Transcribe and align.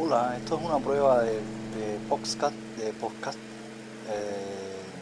Hola, 0.00 0.36
esto 0.36 0.56
es 0.56 0.64
una 0.64 0.78
prueba 0.78 1.22
de, 1.22 1.32
de 1.32 1.98
podcast, 2.08 2.54
de 2.78 2.92
podcast. 2.92 3.38
Eh, 4.08 4.58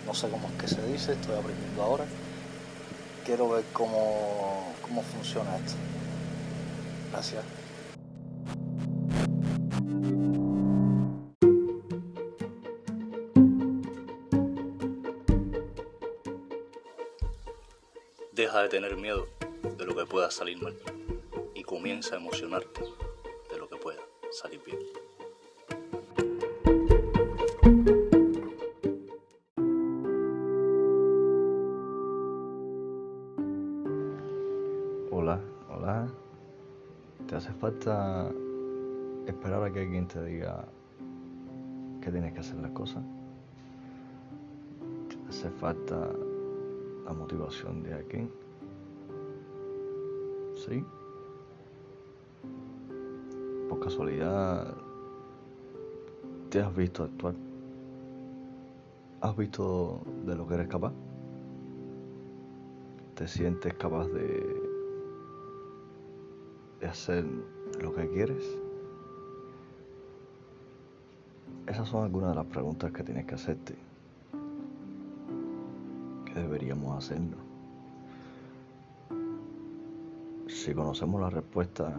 no 0.06 0.14
sé 0.14 0.28
cómo 0.28 0.48
es 0.48 0.54
que 0.54 0.68
se 0.68 0.82
dice, 0.86 1.12
estoy 1.12 1.36
aprendiendo 1.36 1.82
ahora. 1.82 2.04
Quiero 3.24 3.50
ver 3.50 3.64
cómo, 3.72 4.72
cómo 4.82 5.02
funciona 5.02 5.56
esto. 5.56 5.74
Gracias. 7.12 7.44
Deja 18.32 18.62
de 18.62 18.68
tener 18.68 18.96
miedo 18.96 19.26
de 19.74 19.84
lo 19.84 19.96
que 19.96 20.06
pueda 20.06 20.30
salir 20.30 20.62
mal 20.62 20.76
y 21.54 21.62
comienza 21.62 22.14
a 22.14 22.18
emocionarte 22.18 22.82
de 23.50 23.58
lo 23.58 23.68
que 23.68 23.76
pueda 23.76 24.00
salir 24.30 24.60
bien. 24.64 24.78
Hola, 35.10 35.40
hola. 35.68 36.06
¿Te 37.26 37.34
hace 37.34 37.52
falta 37.54 38.30
esperar 39.26 39.64
a 39.64 39.72
que 39.72 39.80
alguien 39.80 40.06
te 40.06 40.22
diga 40.22 40.64
que 42.00 42.12
tienes 42.12 42.32
que 42.32 42.40
hacer 42.40 42.56
las 42.56 42.70
cosas? 42.70 43.02
¿Te 45.08 45.28
hace 45.28 45.50
falta 45.50 46.08
la 47.04 47.12
motivación 47.12 47.82
de 47.82 47.94
alguien? 47.94 48.45
Por 53.68 53.80
casualidad, 53.80 54.74
¿te 56.50 56.60
has 56.60 56.74
visto 56.74 57.04
actuar? 57.04 57.34
¿Has 59.20 59.36
visto 59.36 60.00
de 60.24 60.34
lo 60.34 60.46
que 60.46 60.54
eres 60.54 60.68
capaz? 60.68 60.92
¿Te 63.14 63.28
sientes 63.28 63.74
capaz 63.74 64.08
de, 64.08 64.44
de 66.80 66.86
hacer 66.86 67.24
lo 67.80 67.94
que 67.94 68.08
quieres? 68.08 68.44
Esas 71.68 71.88
son 71.88 72.04
algunas 72.04 72.30
de 72.30 72.36
las 72.36 72.46
preguntas 72.46 72.90
que 72.92 73.04
tienes 73.04 73.24
que 73.24 73.34
hacerte. 73.36 73.76
Que 76.24 76.40
deberíamos 76.40 76.96
hacernos. 76.96 77.45
Si 80.56 80.72
conocemos 80.72 81.20
la 81.20 81.28
respuesta, 81.28 81.94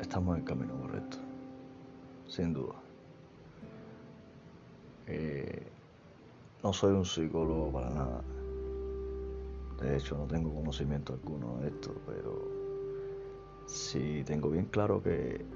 estamos 0.00 0.36
en 0.36 0.44
camino 0.44 0.74
correcto. 0.80 1.16
Sin 2.26 2.52
duda. 2.52 2.74
Eh, 5.06 5.64
no 6.64 6.72
soy 6.72 6.94
un 6.94 7.04
psicólogo 7.04 7.70
para 7.70 7.90
nada. 7.90 8.20
De 9.80 9.96
hecho, 9.96 10.18
no 10.18 10.26
tengo 10.26 10.52
conocimiento 10.52 11.12
alguno 11.12 11.58
de 11.58 11.68
esto, 11.68 11.94
pero 12.04 12.48
sí 13.66 14.24
tengo 14.26 14.50
bien 14.50 14.66
claro 14.66 15.00
que, 15.00 15.46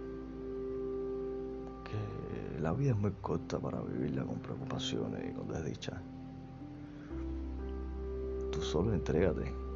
que 1.85 2.61
la 2.61 2.73
vida 2.73 2.93
es 2.93 2.99
muy 2.99 3.11
corta 3.21 3.59
para 3.59 3.81
vivirla 3.81 4.25
con 4.25 4.39
preocupaciones 4.39 5.29
y 5.29 5.35
con 5.35 5.49
desdicha. 5.49 6.01
Tú 8.53 8.63
solo 8.63 8.95
entrégate. 8.95 9.70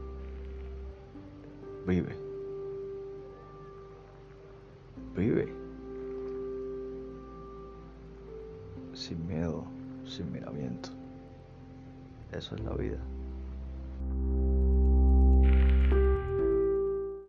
Vive. 1.87 2.17
Vive. 5.15 5.53
Sin 8.95 9.27
miedo, 9.27 9.65
sin 10.07 10.33
miramiento. 10.33 10.89
Eso 12.33 12.55
es 12.55 12.61
la 12.63 12.75
vida. 12.75 12.99